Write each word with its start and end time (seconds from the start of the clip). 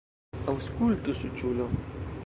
Aŭskultu, 0.53 1.15
suĉulo! 1.21 1.73